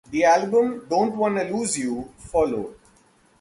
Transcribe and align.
The 0.09 0.23
album 0.25 0.87
"Don't 0.89 1.15
Wanna 1.15 1.43
Lose 1.43 1.77
You" 1.77 2.11
followed. 2.17 2.73